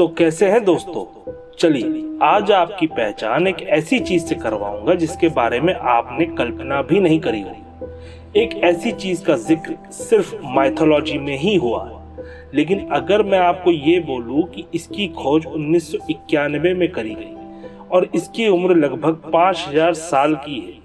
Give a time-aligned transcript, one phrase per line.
[0.00, 1.32] तो कैसे हैं दोस्तों?
[1.58, 7.00] चलिए, आज आपकी पहचान एक ऐसी चीज़ से करवाऊँगा जिसके बारे में आपने कल्पना भी
[7.00, 12.24] नहीं करी होगी। एक ऐसी चीज़ का ज़िक्र सिर्फ़ माइथोलॉजी में ही हुआ है।
[12.54, 17.34] लेकिन अगर मैं आपको ये बोलूँ कि इसकी खोज उन्नीस सौ इक्यानबे में करी गई
[17.90, 20.79] और इसकी उम्र लगभग 5000 साल की है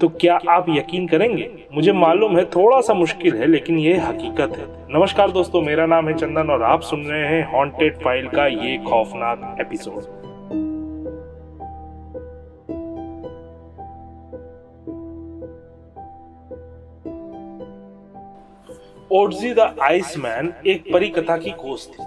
[0.00, 1.48] तो क्या आप यकीन करेंगे?
[1.74, 6.08] मुझे मालूम है थोड़ा सा मुश्किल है, लेकिन ये हकीकत है। नमस्कार दोस्तों, मेरा नाम
[6.08, 10.18] है चंदन और आप सुन रहे हैं हॉन्टेड फ़ाइल का ये खौफनाक एपिसोड
[19.12, 22.04] ओडजी द आइसमैन एक परी कथा की खोज थी,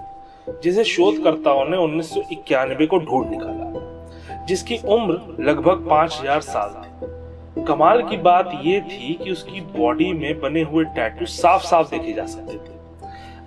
[0.62, 7.22] जिसे शोधकर्ताओं ने उन्नीस सौ इक्यानबे को ढूंढ निकाला, जिसकी उम्र लगभग 5000 साल थी।
[7.58, 12.12] कमाल की बात यह थी कि उसकी बॉडी में बने हुए टैटू साफ़ साफ़ देखे
[12.12, 12.72] जा सकते थे।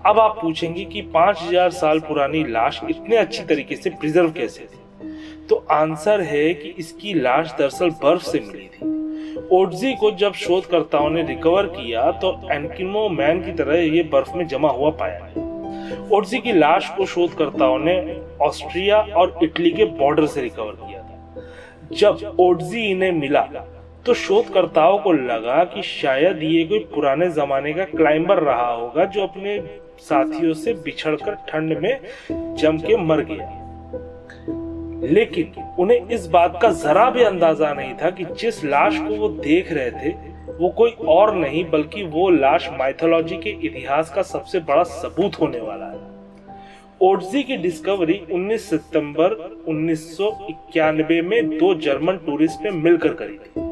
[0.06, 5.48] अब आप पूछेंगे कि 5000 साल पुरानी लाश इतने अच्छी तरीके से प्रिजर्व कैसे थी?
[5.50, 11.10] तो आंसर है कि इसकी लाश दरअसल बर्फ़ से मिली थी। ओडजी को जब शोधकर्ताओं
[11.10, 16.08] ने रिकवर किया तो एनकिमो मैन की तरह ये बर्फ़ में जमा हुआ पाया। गया
[16.12, 21.48] ओडजी की लाश को शोधकर्ताओं ने ऑस्ट्रिया और इटली के बॉर्डर से रिकवर किया था।
[21.94, 23.42] जब ओडजी इन्हें मिला
[24.06, 29.22] तो शोधकर्ताओं को लगा कि शायद ये कोई पुराने जमाने का क्लाइंबर रहा होगा जो
[29.22, 29.60] अपने
[30.00, 32.00] साथियों से बिछड़कर ठंड में
[32.56, 33.64] जम के मर गया।
[35.12, 39.30] लेकिन उन्हें इस बात का जरा भी अंदाज़ा नहीं था कि जिस लाश को वो
[39.30, 40.10] देख रहे थे,
[40.58, 45.60] वो कोई और नहीं, बल्कि वो लाश माइथोलॉजी के इतिहास का सबसे बड़ा सबूत होने
[45.60, 46.18] वाला है।
[47.02, 49.34] ओटजी की डिस्कवरी 19 सितंबर
[49.68, 53.67] 1991 में दो जर्मन टूरिस्ट ने मिलकर करी थी।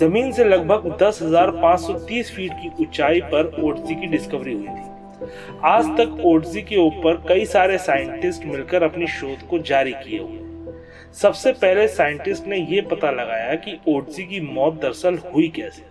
[0.00, 4.90] ज़मीन से लगभग 10,530 फीट की ऊंचाई पर ओडसी की डिस्कवरी हुई थी।
[5.64, 10.38] आज तक ओडसी के ऊपर कई सारे साइंटिस्ट मिलकर अपनी शोध को जारी किए हुए
[11.12, 15.82] सबसे पहले साइंटिस्ट ने यह पता लगाया कि ओडसी की मौत दरअसल हुई कैसे।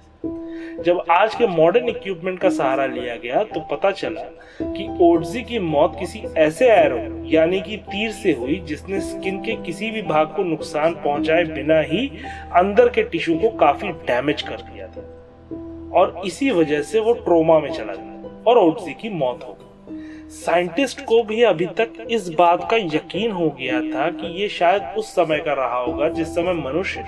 [0.85, 4.21] जब आज के मॉडर्न इक्विपमेंट का सहारा लिया गया तो पता चला
[4.61, 6.97] कि ओडजी की मौत किसी ऐसे एरो
[7.27, 11.79] यानी कि तीर से हुई, जिसने स्किन के किसी भी भाग को नुकसान पहुँचाए बिना
[11.81, 12.07] ही
[12.55, 15.01] अंदर के टिश्यू को काफ़ी डैमेज कर दिया था।
[15.99, 19.70] और इसी वजह से वो ट्रोमा में चला गया और ओडजी की मौत हो गई।
[20.31, 24.83] साइंटिस्ट को भी अभी तक इस बात का यकीन हो गया था कि ये शायद
[24.97, 27.03] उस समय का रहा होगा, जिस समय मनुष्य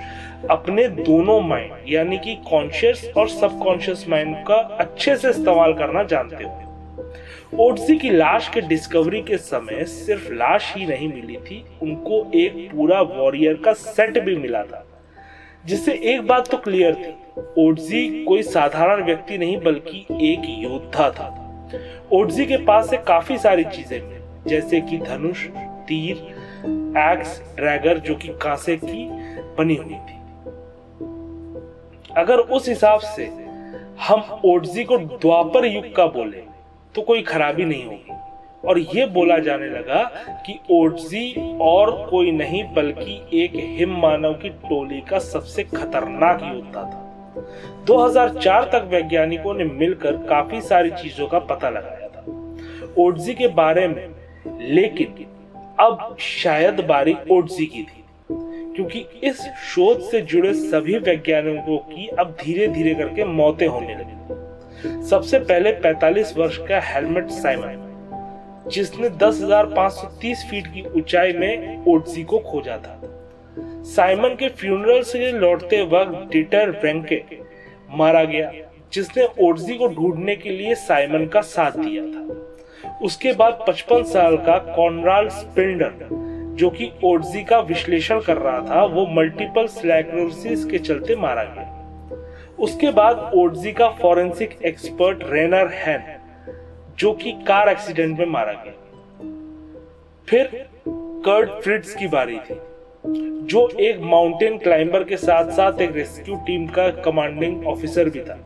[0.50, 6.44] अपने दोनों माइंड यानी कि कॉन्शियस और सबकॉन्शियस माइंड का अच्छे से इस्तेमाल करना जानते
[6.44, 6.62] हुए
[7.64, 12.68] ओटसी की लाश के डिस्कवरी के समय सिर्फ़ लाश ही नहीं मिली थी, उनको एक
[12.72, 14.84] पूरा वॉरियर का सेट भी मिला था,
[15.64, 17.14] जिससे एक बात तो क्लियर थी
[17.58, 21.40] ओटजी कोई साधारण व्यक्ति नहीं, बल्कि एक योद्धा था।
[22.12, 25.46] ओडजी के पास से काफ़ी सारी चीज़ें मिली जैसे कि धनुष,
[25.88, 26.16] तीर
[26.98, 29.08] एक्स ड्रैगर जो कि कांसे की
[29.58, 30.22] बनी हुई थी।
[32.16, 33.24] अगर उस हिसाब से
[34.08, 36.42] हम ओडजी को द्वापर युग का बोले
[36.94, 38.12] तो कोई खराबी नहीं होगी।
[38.68, 40.02] और ये बोला जाने लगा
[40.46, 46.82] कि ओडजी और कोई नहीं, बल्कि एक हिम मानव की टोली का सबसे खतरनाक योद्धा
[46.82, 47.03] था।
[47.86, 52.24] 2004 तक वैज्ञानिकों ने मिलकर काफ़ी सारी चीज़ों का पता लगाया था।
[52.98, 54.08] ओडजी के बारे में
[54.60, 55.26] लेकिन
[55.80, 58.04] अब शायद बारी ओडजी की थी
[58.76, 64.14] क्योंकि इस शोध से जुड़े सभी वैज्ञानिकों की अब धीरे धीरे करके मौतें होने लगी।
[65.06, 67.80] सबसे पहले 45 वर्ष का हेलमेट साइमन
[68.72, 73.00] जिसने 10,530 फीट की ऊंचाई में ओडजी को खोजा था।
[73.84, 77.22] साइमन के फ्यूनरल से लौटते वक्त डिटर वेंके
[77.90, 78.52] मारा गया,
[78.92, 84.36] जिसने ओडजी को ढूँढने के लिए साइमन का साथ दिया था। उसके बाद 55 साल
[84.36, 85.92] का कॉनराल स्पिल्डर,
[86.56, 91.70] जो कि ओडजी का विश्लेषण कर रहा था, वो मल्टीपल स्लैक्रोसिस के चलते मारा गया।
[92.58, 96.02] उसके बाद ओडजी का फॉरेंसिक एक्सपर्ट रेनर हैन
[96.98, 98.72] जो कि कार एक्सीडेंट में मारा गया।
[100.28, 102.58] फिर कर्ट फ्रिट्स की बारी थी।
[103.04, 108.38] जो एक माउंटेन क्लाइंबर के साथ साथ एक रेस्क्यू टीम का कमांडिंग ऑफिसर भी था,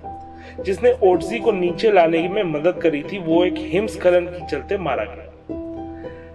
[0.61, 5.05] जिसने ओटजी को नीचे लाने में मदद करी थी, वो एक हिमस्खलन के चलते मारा
[5.05, 5.33] गया।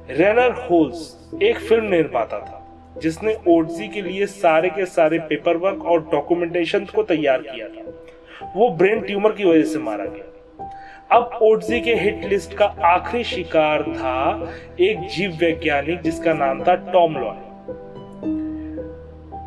[0.09, 2.65] रेनर होल्स एक फ़िल्म निर्माता था,
[3.01, 8.51] जिसने ओटजी के लिए सारे के सारे पेपर वर्क और डॉक्यूमेंटेशन को तैयार किया था।
[8.55, 13.23] वो ब्रेन ट्यूमर की वजह से मारा गया। अब ओटजी के हिट लिस्ट का आखिरी
[13.23, 17.52] शिकार था एक जीव वैज्ञानिक, जिसका नाम था टॉम लॉय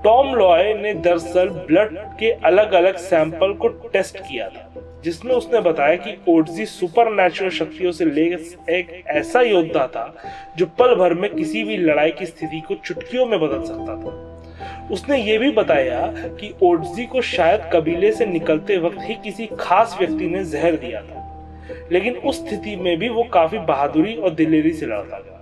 [0.06, 5.60] टॉम लॉय ने दरअसल ब्लड के अलग अलग सैंपल को टेस्ट किया था, जिसमें उसने
[5.60, 10.06] बताया कि ओडजी सुपर नेचुरल शक्तियों से लेकर एक ऐसा योद्धा था,
[10.58, 14.88] जो पल भर में किसी भी लड़ाई की स्थिति को चुटकियों में बदल सकता था।
[14.92, 16.06] उसने ये भी बताया
[16.40, 21.00] कि ओडजी को शायद कबीले से निकलते वक्त ही किसी खास व्यक्ति ने जहर दिया
[21.02, 25.35] था, लेकिन उस स्थिति में भी वो काफ़ी बहादुरी और दिलेरी से लड़ता गया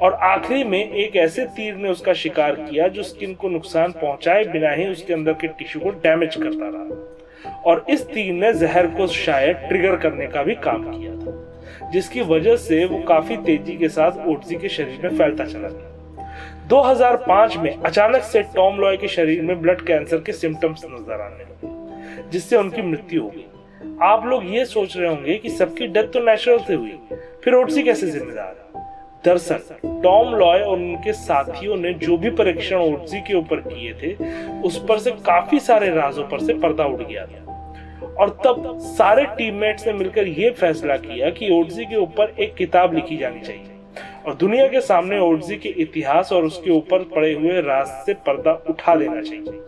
[0.00, 4.44] और आखिरी में एक ऐसे तीर ने उसका शिकार किया जो स्किन को नुकसान पहुँचाए
[4.44, 8.86] बिना ही उसके अंदर के टिश्यू को डैमेज करता रहा। और इस तीर ने जहर
[8.86, 13.76] को शायद ट्रिगर करने का भी काम किया था, जिसकी वजह से वो काफ़ी तेज़ी
[13.76, 15.88] के साथ ओटजी के शरीर में फैलता चला गया।
[16.68, 21.44] 2005 में अचानक से टॉम लॉय के शरीर में ब्लड कैंसर के सिम्टम्स नज़र आने
[21.44, 23.46] लगे, जिससे उनकी मृत्यु हो गई।
[24.02, 26.98] आप लोग ये सोच रहे होंगे कि सबकी डेथ तो नेचुरल से हुई,
[27.44, 28.61] फिर ओटसी कैसे जिम्मेदार है?
[29.24, 29.58] दरअसल
[30.02, 34.14] टॉम लॉय और उनके साथियों ने जो भी परीक्षण ओटसी के ऊपर किए थे,
[34.62, 37.38] उस पर से काफ़ी सारे राजों पर से पर्दा उड़ गया था।
[38.20, 42.94] और तब सारे टीममेट्स ने मिलकर यह फैसला किया कि ओटजी के ऊपर एक किताब
[42.94, 43.66] लिखी जानी चाहिए।
[44.26, 48.52] और दुनिया के सामने ओटजी के इतिहास और उसके ऊपर पड़े हुए राज से पर्दा
[48.70, 49.60] उठा देना चाहिए।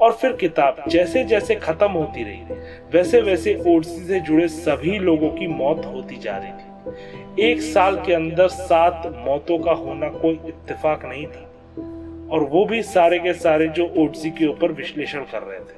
[0.00, 2.56] और फिर किताब जैसे जैसे खत्म होती रही
[2.92, 6.67] वैसे वैसे ओडसी से जुड़े सभी लोगों की मौत होती जा रही थी।
[7.40, 11.44] एक साल के अंदर सात मौतों का होना कोई इत्तेफाक नहीं था।
[12.28, 15.76] और वो भी सारे के सारे जो ओडसी के ऊपर विश्लेषण कर रहे थे।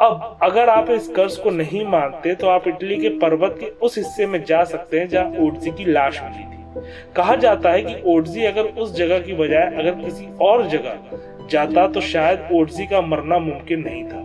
[0.00, 3.96] अब अगर आप इस कर्ज को नहीं मानते तो आप इटली के पर्वत के उस
[3.98, 6.52] हिस्से में जा सकते हैं, जहाँ ओडजी की लाश मिली थी।
[7.16, 11.86] कहा जाता है कि ओडजी अगर उस जगह की बजाय अगर किसी और जगह जाता
[11.88, 14.22] तो शायद ओडजी का मरना मुमकिन नहीं था,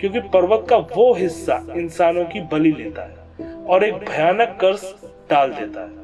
[0.00, 3.21] क्योंकि पर्वत का वो हिस्सा इंसानों की बलि लेता है।
[3.68, 4.84] और एक भयानक कर्ज
[5.30, 6.00] डाल देता है।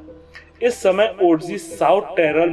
[0.63, 2.51] इस समय Ötzi South Tyrol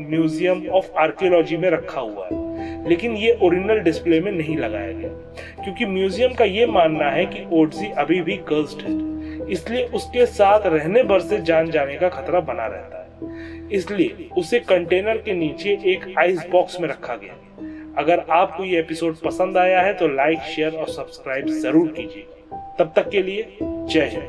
[0.00, 5.08] Museum of Archaeology में रखा हुआ है। लेकिन ये ओरिजिनल डिस्प्ले में नहीं लगाया गया।
[5.64, 10.66] क्योंकि म्यूज़ियम का ये मानना है कि ओडजी अभी भी कर्स्ड है। इसलिए उसके साथ
[10.66, 15.78] रहने भर से जान जाने का खतरा बना रहता है। इसलिए उसे कंटेनर के नीचे
[15.86, 17.34] एक आइस बॉक्स में रखा गया
[17.98, 22.26] अगर आपको ये एपिसोड पसंद आया है तो लाइक, शेयर और सब्सक्राइब ज़रूर कीजिए।
[22.78, 23.42] तब तक के लिए
[23.86, 24.20] 谢谢。